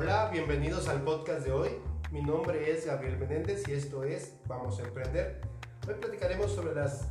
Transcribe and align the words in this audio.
Hola, 0.00 0.30
bienvenidos 0.30 0.86
al 0.86 1.02
podcast 1.02 1.44
de 1.44 1.50
hoy. 1.50 1.70
Mi 2.12 2.22
nombre 2.22 2.70
es 2.70 2.86
Gabriel 2.86 3.18
Menéndez 3.18 3.66
y 3.66 3.72
esto 3.72 4.04
es 4.04 4.32
Vamos 4.46 4.78
a 4.78 4.84
Emprender. 4.84 5.40
Hoy 5.88 5.94
platicaremos 5.94 6.52
sobre 6.52 6.72
las 6.72 7.08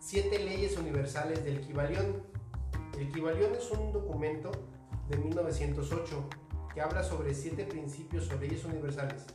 siete 0.00 0.38
leyes 0.38 0.78
universales 0.78 1.44
del 1.44 1.60
Kibalión. 1.60 2.22
El 2.98 3.12
Kibalión 3.12 3.54
es 3.54 3.70
un 3.70 3.92
documento 3.92 4.50
de 5.10 5.18
1908 5.18 6.30
que 6.72 6.80
habla 6.80 7.04
sobre 7.04 7.34
siete 7.34 7.66
principios 7.66 8.30
o 8.30 8.40
leyes 8.40 8.64
universales. 8.64 9.26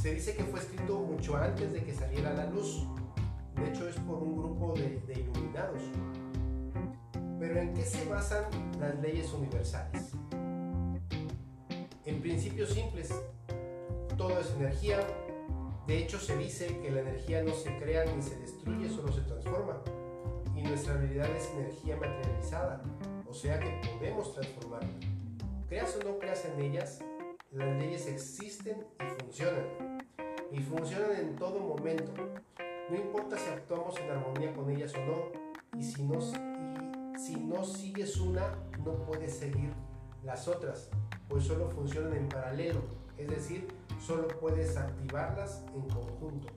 Se 0.00 0.14
dice 0.14 0.36
que 0.36 0.44
fue 0.44 0.60
escrito 0.60 1.00
mucho 1.00 1.36
antes 1.36 1.72
de 1.72 1.82
que 1.82 1.92
saliera 1.92 2.32
la 2.34 2.46
luz. 2.46 2.86
De 3.56 3.68
hecho, 3.68 3.88
es 3.88 3.96
por 3.96 4.22
un 4.22 4.36
grupo 4.36 4.74
de, 4.74 5.00
de 5.08 5.14
iluminados. 5.22 5.82
Pero 7.40 7.58
¿en 7.58 7.74
qué 7.74 7.82
se 7.82 8.08
basan 8.08 8.44
las 8.78 8.96
leyes 9.00 9.32
universales? 9.32 10.11
Principios 12.22 12.70
simples. 12.70 13.12
Todo 14.16 14.38
es 14.38 14.48
energía. 14.52 15.04
De 15.88 15.98
hecho, 15.98 16.20
se 16.20 16.36
dice 16.36 16.78
que 16.78 16.88
la 16.92 17.00
energía 17.00 17.42
no 17.42 17.52
se 17.52 17.76
crea 17.78 18.04
ni 18.04 18.22
se 18.22 18.38
destruye, 18.38 18.88
solo 18.88 19.12
se 19.12 19.22
transforma. 19.22 19.82
Y 20.54 20.62
nuestra 20.62 20.98
realidad 20.98 21.28
es 21.36 21.50
energía 21.50 21.96
materializada, 21.96 22.80
o 23.28 23.34
sea 23.34 23.58
que 23.58 23.72
podemos 23.98 24.32
transformarla. 24.34 24.88
Creas 25.68 25.96
o 25.96 26.08
no 26.08 26.20
creas 26.20 26.44
en 26.44 26.60
ellas, 26.60 27.00
las 27.50 27.76
leyes 27.76 28.06
existen 28.06 28.86
y 29.00 29.20
funcionan. 29.20 30.06
Y 30.52 30.60
funcionan 30.60 31.16
en 31.16 31.34
todo 31.34 31.58
momento. 31.58 32.12
No 32.88 32.96
importa 32.96 33.36
si 33.36 33.50
actuamos 33.50 33.98
en 33.98 34.10
armonía 34.10 34.54
con 34.54 34.70
ellas 34.70 34.94
o 34.94 35.04
no. 35.04 35.76
Y 35.76 35.82
si 35.82 36.04
no, 36.04 36.20
y 36.20 37.18
si 37.18 37.34
no 37.34 37.64
sigues 37.64 38.16
una, 38.18 38.56
no 38.84 38.94
puedes 39.06 39.34
seguir 39.34 39.72
las 40.22 40.46
otras, 40.46 40.88
pues 41.32 41.44
solo 41.44 41.70
funcionan 41.70 42.12
en 42.14 42.28
paralelo. 42.28 42.82
Es 43.16 43.26
decir, 43.26 43.66
solo 43.98 44.28
puedes 44.28 44.76
activarlas 44.76 45.64
en 45.74 45.88
conjunto. 45.88 46.48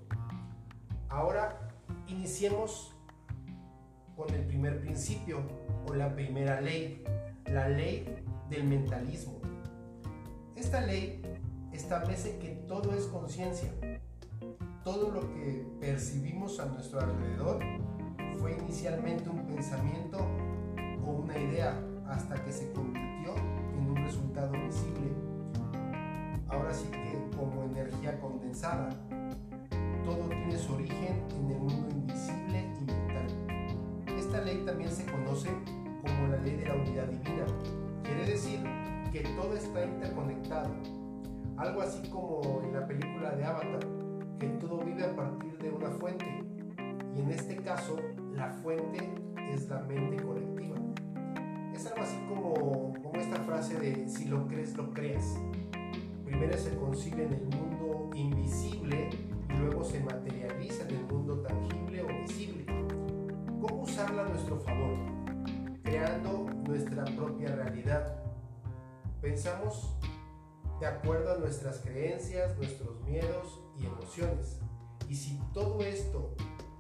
Ahora 1.08 1.70
iniciemos 2.08 2.94
con 4.18 4.30
el 4.32 4.46
primer 4.46 4.82
principio 4.82 5.40
o 5.88 5.94
la 5.94 6.14
primera 6.14 6.60
ley, 6.60 7.02
la 7.46 7.70
ley 7.70 8.22
del 8.50 8.66
mentalismo. 8.66 9.40
Esta 10.58 10.82
ley 10.82 11.22
establece 11.72 12.38
que 12.38 12.50
todo 12.68 12.94
es 12.94 13.06
conciencia. 13.06 13.72
Todo 14.84 15.10
lo 15.10 15.22
que 15.22 15.66
percibimos 15.80 16.60
a 16.60 16.66
nuestro 16.66 17.00
alrededor 17.00 17.64
fue 18.40 18.58
inicialmente 18.58 19.30
un 19.30 19.48
pensamiento 19.48 20.18
o 21.06 21.12
una 21.12 21.38
idea 21.38 21.82
hasta 22.08 22.44
que 22.44 22.52
se 22.52 22.74
convirtió 22.74 23.55
en 23.78 23.90
un 23.90 23.96
resultado 23.98 24.52
visible. 24.52 25.12
Ahora 26.48 26.74
sí 26.74 26.88
que 26.92 27.16
como 27.36 27.64
energía 27.64 28.20
condensada. 28.20 28.90
Todo 30.04 30.30
tiene 30.30 30.58
su 30.58 30.74
origen 30.74 31.24
en 31.36 31.52
el 31.52 31.60
mundo 31.60 31.96
invisible 31.96 32.70
y 32.80 32.86
mental. 32.86 33.28
Esta 34.18 34.42
ley 34.42 34.64
también 34.66 34.92
se 34.92 35.06
conoce 35.06 35.50
como 36.02 36.28
la 36.28 36.38
ley 36.38 36.56
de 36.56 36.66
la 36.66 36.76
unidad 36.76 37.08
divina. 37.08 37.46
Quiere 38.04 38.26
decir 38.26 38.60
que 39.12 39.22
todo 39.36 39.56
está 39.56 39.84
interconectado. 39.84 40.70
Algo 41.58 41.82
así 41.82 42.08
como 42.10 42.62
en 42.64 42.74
la 42.74 42.86
película 42.86 43.32
de 43.32 43.46
Avatar, 43.46 43.88
que 44.40 44.48
todo 44.60 44.84
vive 44.84 45.06
a 45.06 45.16
partir 45.16 45.58
de 45.58 45.72
una 45.72 45.90
fuente. 45.90 46.44
Y 47.16 47.22
en 47.22 47.32
este 47.32 47.56
caso, 47.58 47.98
la 48.34 48.50
fuente 48.50 49.10
es 49.52 49.70
la 49.70 49.80
mente 49.80 50.22
colectiva. 50.22 50.76
Es 51.74 51.88
algo 51.88 52.02
así 52.02 52.18
como, 52.28 52.94
como 53.16 53.24
esta 53.24 53.44
frase 53.44 53.80
de 53.80 54.10
si 54.10 54.26
lo 54.26 54.46
crees, 54.46 54.76
lo 54.76 54.94
crees. 54.94 55.38
Primero 56.26 56.58
se 56.58 56.76
concibe 56.76 57.24
en 57.24 57.34
el 57.34 57.46
mundo 57.46 58.10
invisible 58.14 59.10
y 59.50 59.54
luego 59.54 59.86
se 59.86 60.02
materializa 60.02 60.84
en 60.90 60.96
el 60.96 61.06
mundo 61.06 61.40
tangible 61.42 62.04
o 62.04 62.08
visible. 62.08 62.66
¿Cómo 63.62 63.84
usarla 63.84 64.24
a 64.24 64.30
nuestro 64.30 64.60
favor? 64.60 64.98
Creando 65.84 66.50
nuestra 66.68 67.06
propia 67.06 67.56
realidad. 67.56 68.22
Pensamos 69.22 69.96
de 70.82 70.88
acuerdo 70.88 71.36
a 71.36 71.38
nuestras 71.38 71.80
creencias, 71.80 72.58
nuestros 72.58 73.00
miedos 73.06 73.62
y 73.80 73.86
emociones. 73.86 74.60
Y 75.08 75.16
si 75.16 75.40
todo 75.54 75.82
esto 75.82 76.36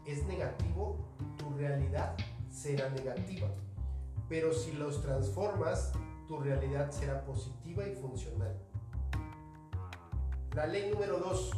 es 0.05 0.25
negativo, 0.27 0.97
tu 1.37 1.49
realidad 1.51 2.17
será 2.49 2.89
negativa. 2.89 3.47
Pero 4.27 4.51
si 4.53 4.73
los 4.73 5.01
transformas, 5.01 5.93
tu 6.27 6.39
realidad 6.39 6.91
será 6.91 7.23
positiva 7.23 7.87
y 7.87 7.95
funcional. 7.95 8.55
La 10.53 10.67
ley 10.67 10.89
número 10.91 11.19
2, 11.19 11.51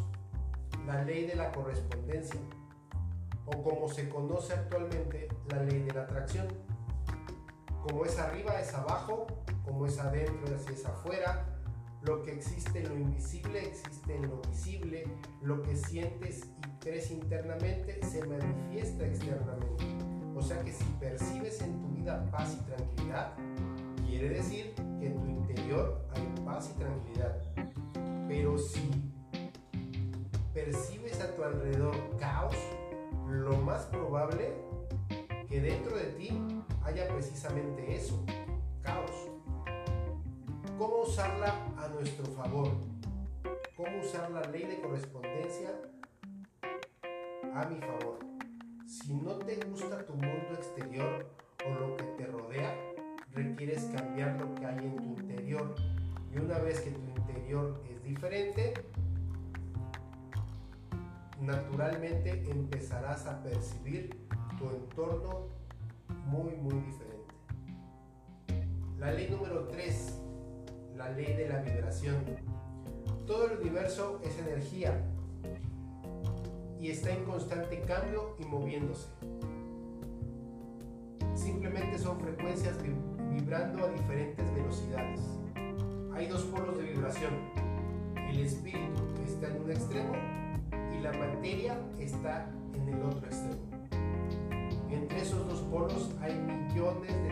la 0.86 1.04
ley 1.04 1.28
de 1.28 1.36
la 1.36 1.52
correspondencia, 1.52 2.40
o 3.46 3.64
como 3.64 3.88
se 3.88 4.10
conoce 4.10 4.54
actualmente, 4.54 5.28
la 5.50 5.64
ley 5.64 5.84
de 5.84 5.94
la 5.94 6.04
atracción. 6.04 6.48
Como 7.84 8.06
es 8.06 8.18
arriba 8.20 8.60
es 8.60 8.74
abajo, 8.74 9.28
como 9.64 9.86
es 9.86 9.98
adentro 10.00 10.56
así 10.56 10.74
es 10.74 10.86
afuera, 10.86 11.46
lo 12.02 12.24
que 12.24 12.34
existe 12.34 12.80
en 12.80 12.90
lo 12.90 12.96
invisible 12.98 13.68
existe 13.68 14.16
en 14.16 14.30
lo 14.30 14.42
visible, 14.42 15.06
lo 15.42 15.62
que 15.62 15.76
sientes 15.76 16.46
y 16.46 16.80
crees 16.80 17.12
internamente 17.12 18.00
se 18.06 18.26
manifiesta 18.26 19.06
externamente. 19.06 19.86
O 20.36 20.42
sea 20.42 20.64
que 20.64 20.72
si 20.72 20.84
percibes 21.00 21.62
en 21.62 21.82
tu 21.82 21.90
vida 21.90 22.24
paz 22.32 22.58
y 22.60 22.64
tranquilidad, 22.66 23.34
quiere 24.08 24.30
decir 24.30 24.74
que 25.00 25.08
en 25.08 25.20
tu 25.20 25.28
interior 25.28 26.02
hay 26.16 26.44
paz 26.46 26.72
y 26.74 26.80
tranquilidad. 26.80 27.38
Pero 28.28 28.58
si 28.58 28.90
percibes 30.54 31.20
a 31.22 31.36
tu 31.36 31.44
alrededor 31.44 31.96
caos, 32.18 32.56
lo 33.28 33.58
más 33.58 33.86
probable 33.86 34.54
que 35.48 35.62
dentro 35.62 35.96
de 35.96 36.06
ti 36.06 36.30
haya 36.84 37.08
precisamente 37.08 37.96
eso, 37.96 38.24
caos. 38.82 39.30
¿Cómo 40.78 41.02
usarla 41.02 41.54
a 41.78 41.88
nuestro 41.90 42.26
favor? 42.28 42.70
¿Cómo 43.76 44.00
usar 44.00 44.32
la 44.32 44.42
ley 44.42 44.64
de 44.64 44.80
correspondencia 44.82 45.70
a 47.54 47.66
mi 47.66 47.80
favor? 47.80 48.20
Si 48.86 49.14
no 49.14 49.34
te 49.38 49.56
gusta 49.66 50.06
tu 50.06 50.14
mundo 50.14 50.54
exterior 50.54 51.28
o 51.66 51.70
lo 51.70 51.98
que 51.98 52.04
te 52.04 52.26
rodea, 52.26 52.37
requieres 53.38 53.84
cambiar 53.96 54.40
lo 54.40 54.56
que 54.56 54.66
hay 54.66 54.80
en 54.80 54.96
tu 54.98 55.04
interior. 55.22 55.76
Y 56.34 56.40
una 56.40 56.58
vez 56.60 56.82
que 56.82 56.92
tu 56.92 57.02
interior 57.02 57.82
es 57.90 58.04
diferente, 58.04 58.74
naturalmente 61.42 62.50
empezarás 62.50 63.26
a 63.28 63.42
percibir 63.44 64.10
tu 64.58 64.70
entorno 64.70 65.48
muy, 66.26 66.56
muy 66.56 66.76
diferente. 66.82 67.34
La 69.00 69.12
ley 69.12 69.30
número 69.30 69.68
3, 69.68 70.20
la 70.96 71.10
ley 71.10 71.34
de 71.34 71.48
la 71.48 71.62
vibración. 71.62 72.16
Todo 73.28 73.52
el 73.52 73.60
universo 73.60 74.20
es 74.24 74.38
energía 74.40 75.04
y 76.80 76.90
está 76.90 77.12
en 77.12 77.24
constante 77.26 77.82
cambio 77.82 78.36
y 78.40 78.46
moviéndose. 78.46 79.08
Simplemente 81.36 82.00
son 82.00 82.20
frecuencias 82.20 82.78
vibrando 83.38 83.86
a 83.86 83.90
diferentes 83.90 84.56
velocidades. 84.56 85.22
Hay 86.16 86.28
dos 86.28 86.42
polos 86.46 86.78
de 86.78 86.86
vibración. 86.86 87.34
El 88.16 88.40
espíritu 88.40 89.04
está 89.26 89.48
en 89.48 89.62
un 89.62 89.70
extremo 89.70 90.14
y 90.92 91.02
la 91.02 91.14
materia 91.14 91.80
está 92.00 92.50
en 92.74 92.90
el 92.90 93.02
otro 93.04 93.26
extremo. 93.28 93.62
Entre 94.90 95.22
esos 95.22 95.48
dos 95.48 95.62
polos 95.70 96.16
hay 96.20 96.34
millones 96.34 97.14
de 97.14 97.27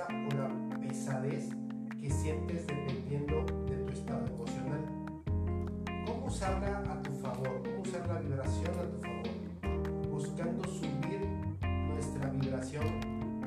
o 0.00 0.36
la 0.36 0.78
pesadez 0.80 1.50
que 2.00 2.10
sientes 2.10 2.66
dependiendo 2.66 3.44
de 3.66 3.76
tu 3.76 3.92
estado 3.92 4.26
emocional. 4.26 4.80
¿Cómo 6.06 6.26
usarla 6.28 6.78
a 6.78 7.02
tu 7.02 7.12
favor? 7.12 7.62
¿Cómo 7.62 7.82
usar 7.82 8.08
la 8.08 8.20
vibración 8.20 8.70
a 8.70 8.88
tu 8.88 8.98
favor? 9.02 10.10
Buscando 10.10 10.64
subir 10.64 11.28
nuestra 11.90 12.30
vibración 12.30 13.00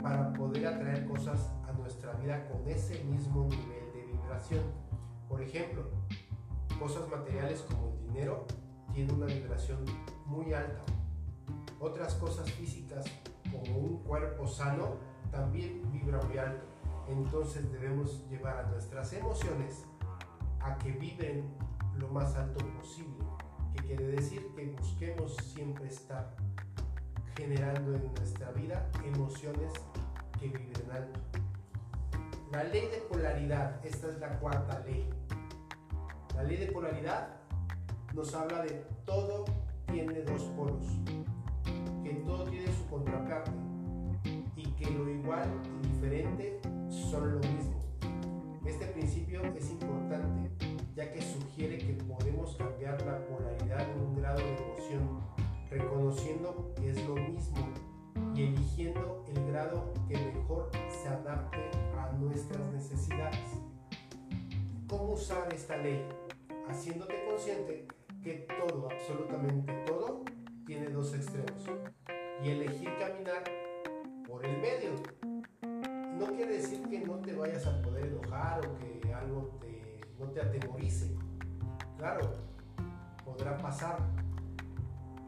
para 0.04 0.32
poder 0.34 0.68
atraer 0.68 1.08
cosas 1.08 1.50
a 1.68 1.72
nuestra 1.72 2.14
vida 2.14 2.48
con 2.48 2.70
ese 2.70 3.04
mismo 3.06 3.46
nivel 3.46 3.92
de 3.92 4.06
vibración. 4.12 4.62
Por 5.28 5.42
ejemplo, 5.42 5.90
cosas 6.80 7.10
materiales 7.10 7.62
como 7.62 7.88
el 7.88 8.14
dinero 8.14 8.46
tienen 8.94 9.16
una 9.16 9.26
vibración 9.26 9.84
muy 10.28 10.54
alta. 10.54 10.84
Otras 11.80 12.14
cosas 12.14 12.52
físicas 12.52 13.06
como 13.52 13.80
un 13.80 14.04
cuerpo 14.04 14.48
sano 14.48 15.15
también 15.36 15.82
vibra 15.92 16.20
muy 16.24 16.38
alto. 16.38 16.66
Entonces 17.08 17.72
debemos 17.72 18.28
llevar 18.30 18.58
a 18.58 18.70
nuestras 18.70 19.12
emociones 19.14 19.86
a 20.62 20.78
que 20.78 20.92
vibren 20.92 21.54
lo 21.98 22.08
más 22.08 22.36
alto 22.36 22.66
posible, 22.78 23.24
que 23.74 23.84
quiere 23.84 24.08
decir 24.08 24.42
que 24.56 24.76
busquemos 24.80 25.36
siempre 25.36 25.88
estar 25.88 26.36
generando 27.38 27.94
en 27.94 28.14
nuestra 28.16 28.52
vida 28.52 28.90
emociones 29.04 29.74
que 30.40 30.48
vibren 30.48 30.92
alto. 30.92 31.20
La 32.52 32.64
ley 32.64 32.88
de 32.90 32.98
polaridad, 33.10 33.86
esta 33.86 34.08
es 34.08 34.20
la 34.20 34.40
cuarta 34.40 34.80
ley. 34.80 35.10
La 36.36 36.44
ley 36.44 36.58
de 36.58 36.72
polaridad 36.72 37.38
nos 38.14 38.34
habla 38.34 38.64
de 38.64 38.86
todo 39.06 39.46
tiene 39.88 40.22
dos 40.22 40.44
polos, 40.56 40.86
que 42.04 42.14
todo 42.26 42.46
tiene 42.46 42.68
su 42.74 42.88
contraparte 42.90 43.65
igual 45.26 45.50
y 45.82 45.88
diferente 45.88 46.60
son 46.88 47.32
lo 47.32 47.40
mismo. 47.40 47.84
Este 48.64 48.86
principio 48.86 49.42
es 49.58 49.72
importante 49.72 50.52
ya 50.96 51.12
que 51.12 51.20
sugiere 51.20 51.80
que 51.80 51.94
podemos 51.94 52.56
cambiar 52.56 53.02
la 53.02 53.26
polaridad 53.26 53.88
de 53.88 54.02
un 54.02 54.16
grado 54.16 54.38
de 54.38 54.56
emoción, 54.56 55.20
reconociendo 55.70 56.74
que 56.76 56.92
es 56.92 57.04
lo 57.08 57.16
mismo 57.16 57.74
y 58.36 58.44
eligiendo 58.44 59.26
el 59.28 59.52
grado 59.52 59.94
que 60.08 60.16
mejor 60.16 60.70
se 60.90 61.10
adapte 61.10 61.72
a 61.98 62.12
nuestras 62.20 62.72
necesidades. 62.72 63.50
¿Cómo 64.88 65.14
usar 65.14 65.52
esta 65.52 65.78
ley? 65.78 66.06
Haciéndote 66.70 67.16
consciente 67.28 67.88
que 68.24 68.48
todo, 68.60 68.90
absolutamente 68.92 69.74
todo, 69.88 70.24
tiene 70.68 70.90
dos 70.90 71.16
extremos 71.16 71.64
y 72.44 72.50
elegir 72.50 72.90
caminar 73.00 73.44
por 74.28 74.46
el 74.46 74.58
medio. 74.62 74.92
No 76.18 76.28
quiere 76.36 76.58
decir 76.58 76.88
que 76.90 77.00
no 77.00 77.16
te 77.20 77.36
vayas 77.36 77.66
a 77.68 77.82
poder 77.82 78.06
enojar 78.06 78.66
o 78.66 78.78
que 78.78 79.14
algo 79.14 79.58
te, 79.60 80.02
no 80.20 80.28
te 80.32 80.42
atemorice. 80.42 81.16
Claro, 81.98 82.36
podrá 83.24 83.58
pasar. 83.58 83.98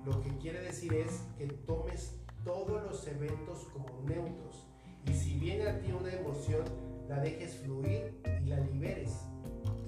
Lo 0.05 0.21
que 0.21 0.37
quiere 0.37 0.61
decir 0.61 0.93
es 0.93 1.23
que 1.37 1.47
tomes 1.47 2.17
todos 2.45 2.81
los 2.83 3.05
eventos 3.07 3.67
como 3.73 4.01
neutros 4.07 4.67
y 5.05 5.13
si 5.13 5.37
viene 5.37 5.67
a 5.67 5.79
ti 5.79 5.91
una 5.91 6.13
emoción, 6.13 6.63
la 7.09 7.19
dejes 7.19 7.57
fluir 7.57 8.21
y 8.41 8.45
la 8.45 8.59
liberes 8.59 9.25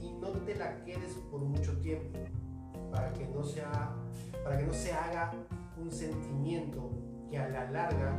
y 0.01 0.11
no 0.13 0.31
te 0.31 0.56
la 0.56 0.83
quedes 0.83 1.13
por 1.31 1.41
mucho 1.41 1.79
tiempo 1.79 2.19
para 2.91 3.13
que 3.13 3.27
no, 3.27 3.44
sea, 3.44 3.95
para 4.44 4.57
que 4.57 4.65
no 4.65 4.73
se 4.73 4.91
haga 4.91 5.31
un 5.77 5.91
sentimiento 5.91 6.91
que 7.29 7.38
a 7.38 7.47
la 7.50 7.69
larga 7.71 8.17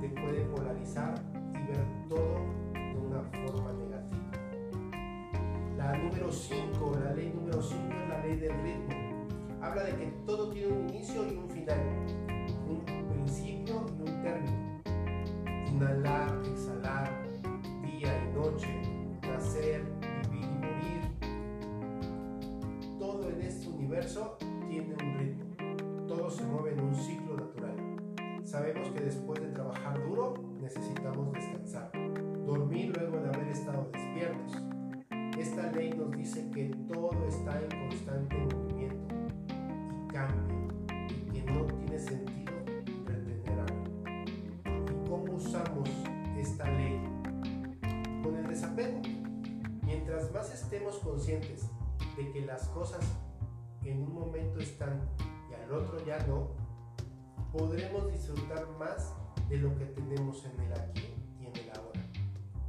te 0.00 0.08
puede 0.10 0.44
polarizar 0.46 1.14
y 1.34 1.66
ver 1.72 1.86
todo 2.08 2.40
de 2.72 2.98
una 2.98 3.22
forma 3.22 3.72
negativa. 3.72 4.06
La 5.76 5.96
número 5.96 6.30
5, 6.30 6.98
la 7.02 7.12
ley 7.14 7.32
número 7.34 7.62
5 7.62 7.82
es 7.94 8.08
la 8.08 8.20
ley 8.24 8.36
del 8.36 8.52
ritmo. 8.62 8.94
Habla 9.62 9.84
de 9.84 9.96
que 9.96 10.06
todo 10.26 10.50
tiene 10.50 10.72
un 10.72 10.88
inicio 10.88 11.26
y 11.26 11.36
un 11.36 11.48
final, 11.48 11.80
un 12.68 12.84
principio 13.08 13.86
y 13.98 14.02
un 14.02 14.22
término. 14.22 14.82
Inhalar, 15.66 16.42
Mientras 50.16 50.32
más 50.32 50.54
estemos 50.54 50.98
conscientes 51.00 51.68
de 52.16 52.32
que 52.32 52.40
las 52.40 52.68
cosas 52.68 53.04
en 53.84 54.00
un 54.02 54.14
momento 54.14 54.60
están 54.60 55.06
y 55.50 55.52
al 55.52 55.70
otro 55.70 56.02
ya 56.06 56.16
no, 56.26 56.52
podremos 57.52 58.10
disfrutar 58.10 58.66
más 58.78 59.14
de 59.50 59.58
lo 59.58 59.76
que 59.76 59.84
tenemos 59.84 60.42
en 60.46 60.58
el 60.58 60.72
aquí 60.72 61.14
y 61.38 61.44
en 61.44 61.56
el 61.56 61.70
ahora. 61.76 62.00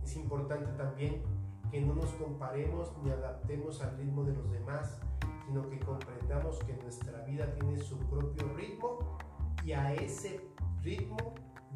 Es 0.03 0.17
importante 0.17 0.73
también 0.73 1.23
que 1.71 1.79
no 1.79 1.95
nos 1.95 2.09
comparemos 2.15 2.91
ni 3.01 3.11
adaptemos 3.11 3.81
al 3.81 3.97
ritmo 3.97 4.25
de 4.25 4.33
los 4.33 4.51
demás, 4.51 4.99
sino 5.45 5.69
que 5.69 5.79
comprendamos 5.79 6.61
que 6.65 6.73
nuestra 6.73 7.21
vida 7.21 7.53
tiene 7.53 7.77
su 7.77 7.97
propio 8.09 8.43
ritmo 8.57 9.17
y 9.63 9.71
a 9.71 9.93
ese 9.93 10.41
ritmo 10.81 11.15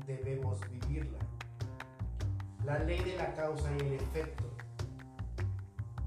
debemos 0.06 0.59
vivirla. 0.69 1.19
La 2.65 2.79
ley 2.79 3.01
de 3.06 3.15
la 3.15 3.33
causa 3.35 3.71
y 3.77 3.79
el 3.79 3.94
efecto. 3.94 4.50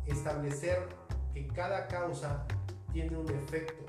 Establecer 0.07 0.89
que 1.33 1.47
cada 1.49 1.87
causa 1.89 2.47
tiene 2.93 3.17
un 3.17 3.29
efecto. 3.31 3.85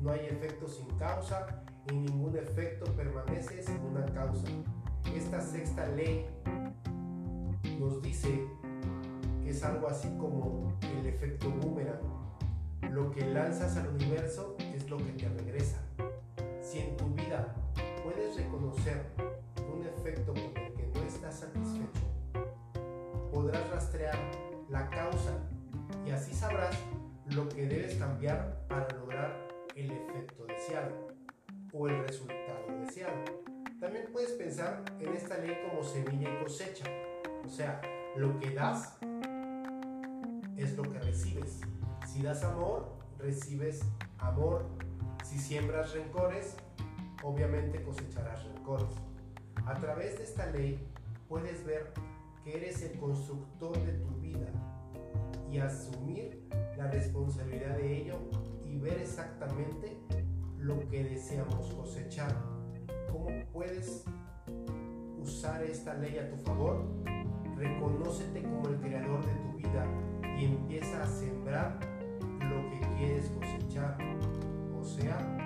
No 0.00 0.10
hay 0.10 0.26
efecto 0.26 0.68
sin 0.68 0.86
causa 0.98 1.64
y 1.90 1.94
ningún 1.94 2.36
efecto 2.36 2.84
permanece 2.92 3.62
sin 3.62 3.80
una 3.80 4.04
causa. 4.06 4.46
Esta 5.14 5.40
sexta 5.40 5.86
ley 5.88 6.26
nos 7.78 8.02
dice 8.02 8.46
que 9.42 9.50
es 9.50 9.62
algo 9.62 9.88
así 9.88 10.08
como 10.18 10.76
el 10.82 11.06
efecto 11.06 11.50
boomerang. 11.50 12.00
Lo 12.90 13.10
que 13.10 13.24
lanzas 13.26 13.76
al 13.76 13.88
universo 13.88 14.56
es 14.74 14.88
lo 14.90 14.96
que 14.96 15.12
te 15.12 15.28
regresa. 15.28 15.78
Si 16.60 16.78
en 16.80 16.96
tu 16.96 17.06
vida 17.14 17.54
puedes 18.02 18.36
reconocer 18.36 19.06
un 19.72 19.86
efecto 19.86 20.32
con 20.32 20.62
el 20.62 20.72
que 20.74 20.90
no 20.94 21.02
estás 21.06 21.40
satisfecho, 21.40 22.02
podrás 23.32 23.68
rastrear 23.70 24.16
la 24.68 24.88
causa 24.90 25.38
y 26.04 26.10
así 26.10 26.34
sabrás 26.34 26.76
lo 27.30 27.48
que 27.48 27.66
debes 27.66 27.96
cambiar 27.96 28.66
para 28.68 28.88
lograr 28.96 29.48
el 29.74 29.90
efecto 29.90 30.44
deseado 30.46 31.08
o 31.72 31.88
el 31.88 32.06
resultado 32.06 32.66
deseado. 32.80 33.24
También 33.80 34.06
puedes 34.12 34.32
pensar 34.32 34.82
en 35.00 35.14
esta 35.14 35.36
ley 35.38 35.56
como 35.68 35.82
semilla 35.82 36.30
y 36.32 36.42
cosecha. 36.42 36.86
O 37.44 37.48
sea, 37.48 37.80
lo 38.16 38.38
que 38.38 38.50
das 38.50 38.98
es 40.56 40.76
lo 40.76 40.82
que 40.82 40.98
recibes. 41.00 41.60
Si 42.06 42.22
das 42.22 42.42
amor, 42.42 42.96
recibes 43.18 43.82
amor. 44.18 44.66
Si 45.24 45.38
siembras 45.38 45.92
rencores, 45.92 46.56
obviamente 47.22 47.82
cosecharás 47.82 48.44
rencores. 48.44 48.88
A 49.66 49.74
través 49.74 50.16
de 50.16 50.24
esta 50.24 50.46
ley 50.46 50.88
puedes 51.28 51.64
ver 51.66 51.92
que 52.44 52.56
eres 52.56 52.80
el 52.82 52.98
constructor 52.98 53.76
de 53.84 53.92
tu 53.94 54.08
vida 54.20 54.48
y 55.50 55.58
asumir 55.58 56.48
la 56.76 56.90
responsabilidad 56.90 57.76
de 57.76 58.02
ello 58.02 58.18
y 58.64 58.78
ver 58.78 58.98
exactamente 59.00 59.96
lo 60.58 60.86
que 60.88 61.04
deseamos 61.04 61.72
cosechar. 61.74 62.34
¿Cómo 63.10 63.28
puedes 63.52 64.04
usar 65.18 65.62
esta 65.62 65.94
ley 65.94 66.18
a 66.18 66.28
tu 66.28 66.36
favor? 66.36 66.84
Reconócete 67.56 68.42
como 68.42 68.68
el 68.68 68.76
creador 68.80 69.24
de 69.24 69.34
tu 69.34 69.56
vida 69.56 69.86
y 70.38 70.44
empieza 70.44 71.02
a 71.02 71.06
sembrar 71.06 71.78
lo 72.40 72.70
que 72.70 72.80
quieres 72.98 73.30
cosechar. 73.30 73.96
O 74.78 74.84
sea, 74.84 75.45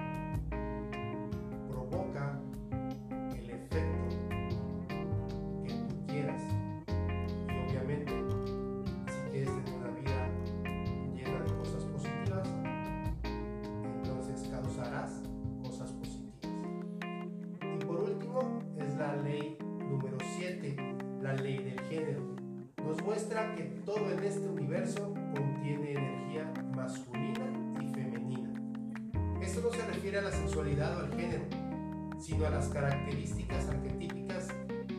sino 32.30 32.46
a 32.46 32.50
las 32.50 32.68
características 32.68 33.68
arquetípicas 33.68 34.48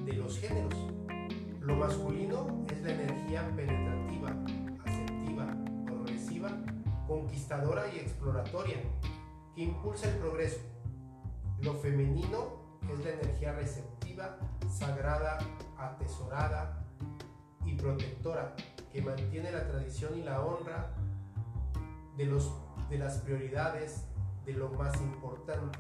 de 0.06 0.14
los 0.14 0.38
géneros. 0.38 0.76
Lo 1.62 1.78
masculino 1.78 2.66
es 2.70 2.82
la 2.82 2.92
energía 2.92 3.50
penetrativa, 3.56 4.36
asertiva, 4.86 5.56
progresiva, 5.86 6.50
conquistadora 7.08 7.84
y 7.94 8.00
exploratoria, 8.00 8.76
que 9.56 9.62
impulsa 9.64 10.10
el 10.10 10.18
progreso. 10.18 10.60
Lo 11.62 11.76
femenino 11.76 12.80
es 12.92 13.00
la 13.06 13.12
energía 13.12 13.54
receptiva 13.54 14.38
sagrada, 14.70 15.38
atesorada 15.78 16.86
y 17.66 17.76
protectora 17.76 18.58
que 18.92 19.02
mantiene 19.02 19.54
la 19.54 19.70
tradición 19.70 20.18
y 20.18 20.24
la 20.24 20.42
honra 20.42 20.94
de, 22.18 22.26
los, 22.26 22.52
de 22.90 22.98
las 22.98 23.20
prioridades 23.20 24.04
de 24.46 24.52
lo 24.52 24.70
más 24.72 25.00
importante, 25.00 25.80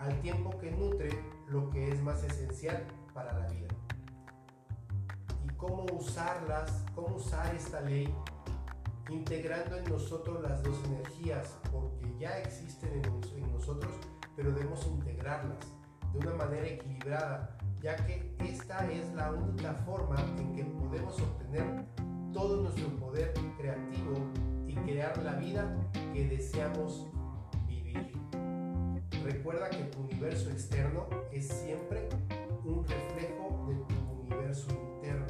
al 0.00 0.20
tiempo 0.22 0.50
que 0.58 0.70
nutre 0.70 1.10
lo 1.48 1.70
que 1.70 1.90
es 1.90 2.02
más 2.02 2.24
esencial 2.24 2.84
para 3.12 3.38
la 3.38 3.46
vida. 3.48 3.68
Y 5.44 5.54
cómo 5.56 5.84
usarlas, 5.92 6.84
cómo 6.94 7.16
usar 7.16 7.54
esta 7.54 7.80
ley 7.82 8.12
integrando 9.10 9.76
en 9.76 9.84
nosotros 9.84 10.42
las 10.42 10.62
dos 10.62 10.78
energías, 10.86 11.58
porque 11.70 12.06
ya 12.18 12.38
existen 12.38 13.02
en, 13.04 13.52
nosotros, 13.52 13.92
pero 14.36 14.52
debemos 14.52 14.86
integrarlas 14.86 15.58
de 16.12 16.18
una 16.18 16.34
manera 16.34 16.66
equilibrada, 16.66 17.58
ya 17.82 17.96
que 18.06 18.34
esta 18.38 18.90
es 18.90 19.12
la 19.14 19.32
única 19.32 19.74
forma 19.74 20.16
en 20.38 20.54
que 20.54 20.64
podemos 20.64 21.20
obtener 21.20 21.84
todo 22.32 22.62
nuestro 22.62 22.88
poder 22.96 23.34
creativo 23.58 24.14
y 24.66 24.74
crear 24.76 25.18
la 25.22 25.34
vida 25.34 25.76
que 26.14 26.26
deseamos 26.26 27.08
vivir. 27.66 28.12
Recuerda 29.24 29.68
que 29.68 29.84
tu 29.84 30.00
universo 30.00 30.50
externo 30.50 31.06
es 31.30 31.46
siempre 31.46 32.08
un 32.64 32.86
reflejo 32.86 33.66
de 33.68 33.74
tu 33.74 34.22
universo 34.22 34.68
interno. 34.70 35.26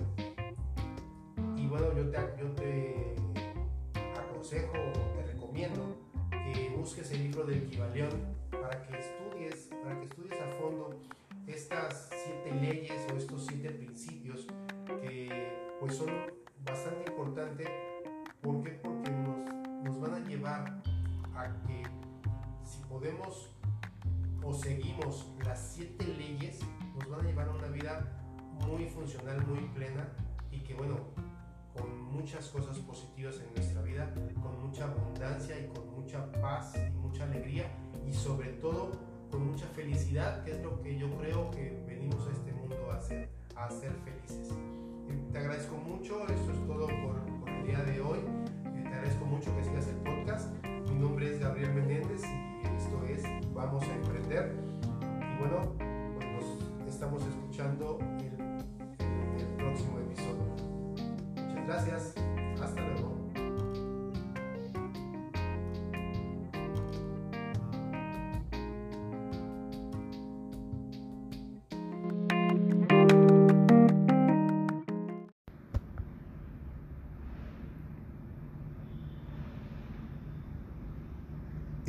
Y 1.57 1.67
bueno, 1.67 1.87
yo 1.97 2.09
te, 2.09 2.19
yo 2.39 2.51
te 2.53 3.17
aconsejo, 4.19 4.73
te 5.17 5.33
recomiendo 5.33 5.97
que 6.31 6.71
busques 6.77 7.11
el 7.11 7.25
libro 7.25 7.45
del 7.45 7.67
Kibalión 7.67 8.11
para 8.51 8.81
que 8.83 8.97
estudies, 8.97 9.71
para 9.83 9.99
que 9.99 10.07
estudies 10.07 10.41
a 10.41 10.51
fondo 10.61 11.01
estas 11.49 12.11
siete 12.11 12.55
leyes 12.61 13.07
o 13.13 13.17
estos 13.17 13.47
siete 13.47 13.71
principios 13.71 14.47
que 15.03 15.53
pues 15.81 15.97
son 15.97 16.11
bastante 16.65 17.11
importantes. 17.11 17.69
¿Por 18.41 18.63
qué? 18.63 18.71
Porque 18.71 19.11
nos, 19.11 19.85
nos 19.85 20.01
van 20.01 20.15
a 20.15 20.29
llevar 20.29 20.83
a 21.35 21.53
que 21.67 21.83
si 22.65 22.83
podemos 22.89 23.51
o 24.43 24.55
seguimos 24.55 25.33
las 25.45 25.75
siete 25.75 26.07
leyes, 26.07 26.61
nos 26.99 27.09
van 27.09 27.21
a 27.21 27.29
llevar 27.29 27.49
a 27.49 27.53
una 27.53 27.69
vida 27.69 28.21
muy 28.67 28.87
funcional, 28.87 29.47
muy 29.47 29.61
plena 29.75 30.09
y 30.51 30.61
que 30.61 30.75
bueno, 30.75 30.97
con 31.75 32.03
muchas 32.13 32.49
cosas 32.49 32.79
positivas 32.79 33.41
en 33.41 33.55
nuestra 33.55 33.83
vida, 33.83 34.13
con 34.43 34.67
mucha 34.67 34.85
abundancia 34.85 35.59
y 35.59 35.69
con 35.69 35.89
mucha 35.95 36.31
paz 36.33 36.75
y 36.77 36.97
mucha 36.99 37.25
alegría 37.25 37.71
y 38.07 38.13
sobre 38.13 38.49
todo 38.55 38.91
con 39.31 39.47
mucha 39.53 39.67
felicidad, 39.69 40.43
que 40.45 40.53
es 40.53 40.63
lo 40.63 40.81
que 40.83 40.99
yo 40.99 41.09
creo 41.19 41.51
que 41.51 41.83
venimos 41.87 42.27
a 42.27 42.33
este 42.33 42.53
mundo 42.53 42.91
a 42.91 42.97
hacer, 42.97 43.31
a 43.57 43.71
ser 43.71 43.93
felices. 44.05 44.53
Te 45.33 45.39
agradezco 45.39 45.77
mucho, 45.77 46.27
esto 46.27 46.53
es 46.53 46.67
todo 46.67 46.87
por, 46.87 47.41
por 47.41 47.49
el 47.49 47.67
día 47.67 47.83
de 47.83 48.01
hoy. 48.01 48.19
Te 48.65 48.89
agradezco 48.89 49.25
mucho 49.25 49.57
que 49.57 49.65
sigas 49.65 49.87
el 49.87 49.97
podcast. 49.97 50.51
Mi 50.65 50.99
nombre 50.99 51.33
es 51.33 51.41
Gabriel 51.41 51.73
Menéndez 51.73 52.23
y 52.25 52.67
esto 52.67 53.05
es 53.09 53.23
Vamos 53.61 53.83
a 53.83 53.95
Emprender. 53.95 54.57
Y 55.03 55.39
bueno, 55.39 55.75
pues 55.77 56.47
nos 56.79 56.89
estamos 56.89 57.23
escuchando 57.27 57.99
el, 58.19 59.39
el 59.39 59.47
próximo 59.59 59.99
episodio. 59.99 60.47
Muchas 61.37 61.85
gracias. 61.85 62.20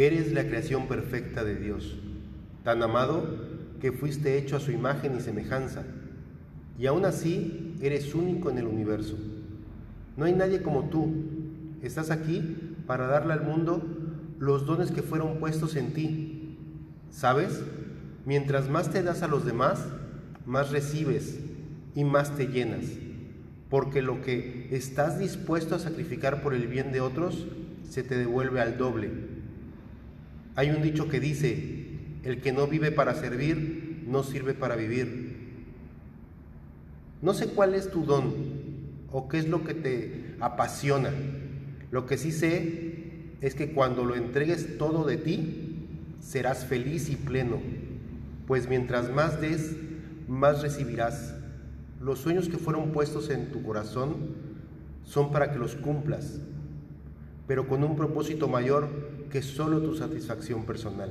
Eres 0.02 0.34
la 0.34 0.48
creación 0.48 0.88
perfecta 0.88 1.44
de 1.44 1.56
Dios, 1.56 1.96
tan 2.64 2.82
amado 2.82 3.24
que 3.80 3.92
fuiste 3.92 4.36
hecho 4.36 4.56
a 4.56 4.60
su 4.60 4.72
imagen 4.72 5.16
y 5.16 5.20
semejanza, 5.20 5.84
y 6.80 6.88
aún 6.88 7.06
así 7.06 7.78
eres 7.82 8.16
único 8.16 8.50
en 8.50 8.58
el 8.58 8.66
universo. 8.66 9.16
No 10.18 10.26
hay 10.26 10.34
nadie 10.34 10.64
como 10.64 10.90
tú. 10.90 11.14
Estás 11.84 12.10
aquí 12.10 12.76
para 12.88 13.06
darle 13.06 13.34
al 13.34 13.44
mundo 13.44 13.84
los 14.40 14.66
dones 14.66 14.90
que 14.90 15.04
fueron 15.04 15.38
puestos 15.38 15.76
en 15.76 15.94
ti. 15.94 16.58
¿Sabes? 17.12 17.62
Mientras 18.26 18.72
más 18.72 18.90
te 18.90 19.04
das 19.04 19.22
a 19.22 19.28
los 19.28 19.46
demás, 19.46 19.86
más 20.48 20.72
recibes 20.72 21.42
y 21.94 22.06
más 22.06 22.36
te 22.36 22.48
llenas, 22.48 22.86
porque 23.70 24.02
lo 24.02 24.24
que 24.24 24.68
estás 24.72 25.20
dispuesto 25.20 25.76
a 25.76 25.80
sacrificar 25.80 26.42
por 26.42 26.56
el 26.56 26.66
bien 26.66 26.92
de 26.92 27.02
otros 27.02 27.46
se 27.88 28.02
te 28.02 28.18
devuelve 28.18 28.62
al 28.62 28.80
doble. 28.80 29.41
Hay 30.56 30.70
un 30.70 30.82
dicho 30.82 31.08
que 31.08 31.20
dice, 31.20 31.86
el 32.24 32.42
que 32.42 32.52
no 32.52 32.68
vive 32.68 32.92
para 32.92 33.16
servir, 33.16 34.04
no 34.08 34.24
sirve 34.24 34.54
para 34.54 34.76
vivir. 34.76 35.32
No 37.22 37.34
sé 37.34 37.48
cuál 37.48 37.76
es 37.76 37.90
tu 37.92 38.06
don 38.06 38.34
o 39.12 39.28
qué 39.28 39.38
es 39.38 39.48
lo 39.48 39.64
que 39.64 39.74
te 39.74 40.36
apasiona. 40.40 41.12
Lo 41.92 42.06
que 42.06 42.18
sí 42.18 42.32
sé 42.32 43.32
es 43.42 43.56
que 43.56 43.72
cuando 43.72 44.06
lo 44.06 44.16
entregues 44.16 44.78
todo 44.78 45.06
de 45.06 45.18
ti, 45.18 45.88
serás 46.20 46.66
feliz 46.66 47.10
y 47.10 47.16
pleno, 47.16 47.60
pues 48.48 48.68
mientras 48.68 49.12
más 49.12 49.42
des, 49.42 49.76
más 50.28 50.62
recibirás. 50.62 51.36
Los 52.00 52.20
sueños 52.20 52.50
que 52.50 52.58
fueron 52.58 52.92
puestos 52.92 53.30
en 53.30 53.52
tu 53.52 53.64
corazón 53.64 54.16
son 55.04 55.32
para 55.32 55.52
que 55.52 55.60
los 55.60 55.76
cumplas, 55.76 56.40
pero 57.48 57.68
con 57.68 57.84
un 57.84 57.96
propósito 57.96 58.48
mayor 58.48 58.90
que 59.32 59.42
solo 59.42 59.82
tu 59.82 59.96
satisfacción 59.96 60.66
personal. 60.66 61.10